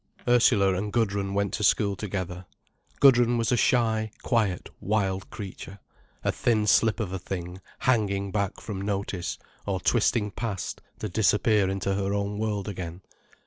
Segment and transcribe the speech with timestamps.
[0.27, 2.47] Ursula and Gudrun went to school together.
[3.01, 5.77] Gudrun was a shy, quiet, wild creature,
[6.23, 9.37] a thin slip of a thing hanging back from notice
[9.67, 13.01] or twisting past to disappear into her own world again.